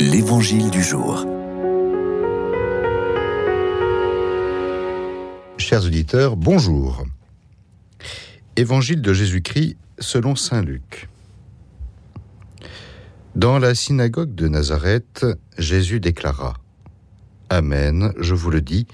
L'Évangile 0.00 0.70
du 0.70 0.82
jour. 0.82 1.24
Chers 5.56 5.84
auditeurs, 5.84 6.36
bonjour. 6.36 7.04
Évangile 8.56 9.00
de 9.00 9.12
Jésus-Christ 9.12 9.76
selon 9.98 10.34
Saint 10.36 10.62
Luc. 10.62 11.08
Dans 13.36 13.58
la 13.58 13.74
synagogue 13.74 14.34
de 14.34 14.48
Nazareth, 14.48 15.26
Jésus 15.58 16.00
déclara 16.00 16.54
Amen, 17.48 18.12
je 18.18 18.34
vous 18.34 18.50
le 18.50 18.60
dis, 18.60 18.86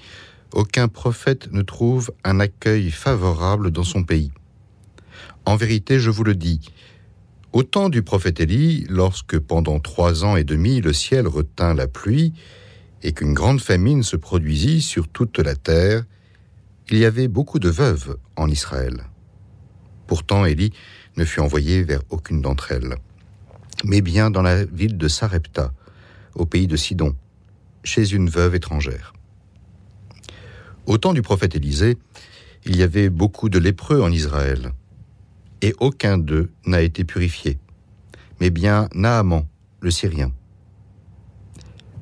aucun 0.53 0.87
prophète 0.87 1.51
ne 1.51 1.61
trouve 1.63 2.11
un 2.23 2.39
accueil 2.39 2.91
favorable 2.91 3.71
dans 3.71 3.83
son 3.83 4.03
pays. 4.03 4.31
En 5.45 5.55
vérité, 5.55 5.99
je 5.99 6.11
vous 6.11 6.23
le 6.23 6.35
dis, 6.35 6.61
au 7.53 7.63
temps 7.63 7.89
du 7.89 8.01
prophète 8.01 8.39
Élie, 8.39 8.85
lorsque 8.89 9.37
pendant 9.37 9.79
trois 9.79 10.23
ans 10.23 10.37
et 10.37 10.43
demi 10.43 10.79
le 10.79 10.93
ciel 10.93 11.27
retint 11.27 11.73
la 11.73 11.87
pluie 11.87 12.33
et 13.03 13.11
qu'une 13.11 13.33
grande 13.33 13.59
famine 13.59 14.03
se 14.03 14.15
produisit 14.15 14.81
sur 14.81 15.07
toute 15.07 15.39
la 15.39 15.55
terre, 15.55 16.03
il 16.89 16.97
y 16.97 17.05
avait 17.05 17.27
beaucoup 17.27 17.59
de 17.59 17.69
veuves 17.69 18.17
en 18.37 18.47
Israël. 18.47 19.03
Pourtant, 20.07 20.45
Élie 20.45 20.71
ne 21.17 21.25
fut 21.25 21.41
envoyé 21.41 21.83
vers 21.83 22.01
aucune 22.09 22.41
d'entre 22.41 22.71
elles, 22.71 22.95
mais 23.83 24.01
bien 24.01 24.29
dans 24.29 24.41
la 24.41 24.63
ville 24.65 24.97
de 24.97 25.07
Sarepta, 25.07 25.73
au 26.35 26.45
pays 26.45 26.67
de 26.67 26.77
Sidon, 26.77 27.15
chez 27.83 28.13
une 28.13 28.29
veuve 28.29 28.55
étrangère. 28.55 29.13
Au 30.85 30.97
temps 30.97 31.13
du 31.13 31.21
prophète 31.21 31.55
Élisée, 31.55 31.97
il 32.65 32.77
y 32.77 32.83
avait 32.83 33.09
beaucoup 33.09 33.49
de 33.49 33.59
lépreux 33.59 34.01
en 34.01 34.11
Israël, 34.11 34.71
et 35.61 35.73
aucun 35.79 36.17
d'eux 36.17 36.51
n'a 36.65 36.81
été 36.81 37.03
purifié, 37.03 37.59
mais 38.39 38.49
bien 38.49 38.87
Naaman, 38.93 39.47
le 39.79 39.91
Syrien. 39.91 40.31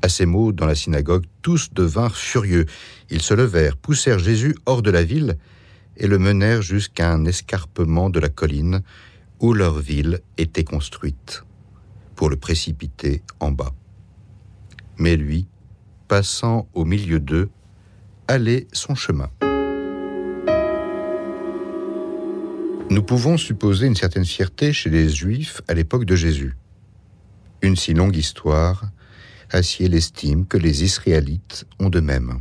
À 0.01 0.07
ces 0.07 0.25
mots, 0.25 0.51
dans 0.51 0.65
la 0.65 0.75
synagogue, 0.75 1.25
tous 1.41 1.73
devinrent 1.73 2.15
furieux. 2.15 2.65
Ils 3.09 3.21
se 3.21 3.33
levèrent, 3.33 3.75
poussèrent 3.75 4.19
Jésus 4.19 4.55
hors 4.65 4.81
de 4.81 4.91
la 4.91 5.03
ville 5.03 5.37
et 5.97 6.07
le 6.07 6.17
menèrent 6.17 6.61
jusqu'à 6.61 7.11
un 7.11 7.25
escarpement 7.25 8.09
de 8.09 8.19
la 8.19 8.29
colline 8.29 8.81
où 9.41 9.53
leur 9.53 9.79
ville 9.79 10.21
était 10.37 10.63
construite, 10.63 11.43
pour 12.15 12.29
le 12.29 12.37
précipiter 12.37 13.23
en 13.39 13.51
bas. 13.51 13.73
Mais 14.97 15.17
lui, 15.17 15.47
passant 16.07 16.67
au 16.73 16.85
milieu 16.85 17.19
d'eux, 17.19 17.49
allait 18.27 18.67
son 18.71 18.95
chemin. 18.95 19.29
Nous 22.89 23.03
pouvons 23.03 23.37
supposer 23.37 23.85
une 23.85 23.95
certaine 23.95 24.25
fierté 24.25 24.73
chez 24.73 24.89
les 24.89 25.09
Juifs 25.09 25.61
à 25.67 25.75
l'époque 25.75 26.05
de 26.05 26.15
Jésus. 26.15 26.57
Une 27.61 27.75
si 27.75 27.93
longue 27.93 28.15
histoire 28.15 28.89
assied 29.51 29.87
l'estime 29.87 30.47
que 30.47 30.57
les 30.57 30.83
Israélites 30.83 31.67
ont 31.77 31.89
de 31.89 31.99
même. 31.99 32.39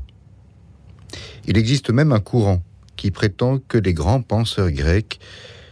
Il 1.47 1.59
existe 1.59 1.91
même 1.91 2.13
un 2.13 2.21
courant 2.21 2.63
qui 2.97 3.11
prétend 3.11 3.59
que 3.59 3.77
les 3.77 3.93
grands 3.93 4.23
penseurs 4.23 4.71
grecs 4.71 5.21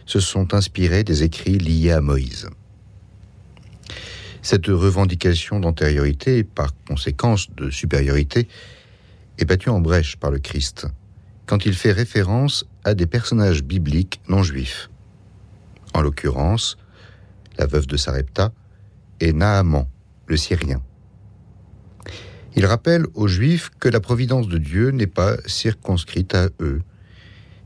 se 0.05 0.19
sont 0.19 0.53
inspirés 0.53 1.03
des 1.03 1.23
écrits 1.23 1.57
liés 1.57 1.91
à 1.91 2.01
Moïse. 2.01 2.47
Cette 4.43 4.67
revendication 4.67 5.59
d'antériorité 5.59 6.43
par 6.43 6.69
conséquence 6.87 7.49
de 7.55 7.71
supériorité 7.71 8.47
est 9.39 9.45
battue 9.45 9.69
en 9.69 9.81
brèche 9.81 10.17
par 10.17 10.29
le 10.29 10.37
Christ 10.37 10.85
quand 11.47 11.65
il 11.65 11.73
fait 11.73 11.93
référence 11.93 12.65
à 12.83 12.93
des 12.93 13.07
personnages 13.07 13.63
bibliques 13.63 14.21
non 14.27 14.43
juifs. 14.43 14.89
En 15.93 16.01
l'occurrence, 16.01 16.77
la 17.57 17.65
veuve 17.65 17.87
de 17.87 17.97
Sarepta 17.97 18.51
et 19.19 19.33
Naaman, 19.33 19.87
le 20.27 20.37
Syrien. 20.37 20.83
Il 22.55 22.65
rappelle 22.65 23.05
aux 23.13 23.27
Juifs 23.27 23.69
que 23.79 23.87
la 23.87 23.99
providence 23.99 24.47
de 24.47 24.57
Dieu 24.57 24.89
n'est 24.89 25.07
pas 25.07 25.37
circonscrite 25.45 26.35
à 26.35 26.49
eux 26.59 26.81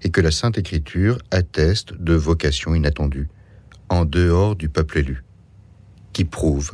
et 0.03 0.09
que 0.09 0.21
la 0.21 0.31
Sainte 0.31 0.57
Écriture 0.57 1.17
atteste 1.31 1.93
de 1.93 2.13
vocations 2.13 2.75
inattendues 2.75 3.29
en 3.89 4.05
dehors 4.05 4.55
du 4.55 4.69
peuple 4.69 4.99
élu, 4.99 5.23
qui 6.13 6.25
prouve 6.25 6.73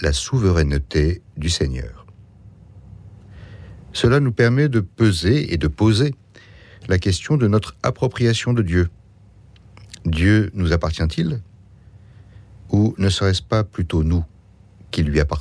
la 0.00 0.12
souveraineté 0.12 1.22
du 1.36 1.48
Seigneur. 1.48 2.06
Cela 3.92 4.20
nous 4.20 4.32
permet 4.32 4.68
de 4.68 4.80
peser 4.80 5.52
et 5.52 5.56
de 5.56 5.68
poser 5.68 6.14
la 6.88 6.98
question 6.98 7.36
de 7.36 7.46
notre 7.46 7.76
appropriation 7.82 8.52
de 8.52 8.62
Dieu. 8.62 8.90
Dieu 10.04 10.50
nous 10.54 10.72
appartient-il 10.72 11.40
Ou 12.70 12.94
ne 12.98 13.08
serait-ce 13.08 13.42
pas 13.42 13.64
plutôt 13.64 14.02
nous 14.02 14.24
qui 14.90 15.02
lui 15.02 15.20
appartenons? 15.20 15.40